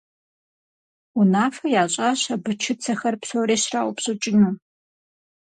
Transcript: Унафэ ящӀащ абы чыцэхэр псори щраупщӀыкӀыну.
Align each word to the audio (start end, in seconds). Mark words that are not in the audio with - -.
Унафэ 1.19 1.65
ящӀащ 1.81 2.21
абы 2.33 2.51
чыцэхэр 2.61 3.15
псори 3.21 3.57
щраупщӀыкӀыну. 3.63 4.53